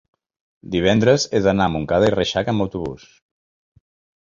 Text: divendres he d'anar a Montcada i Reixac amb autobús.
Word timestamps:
divendres 0.75 1.25
he 1.33 1.41
d'anar 1.49 1.67
a 1.69 1.73
Montcada 1.75 2.09
i 2.09 2.15
Reixac 2.17 2.51
amb 2.55 2.67
autobús. 2.69 3.07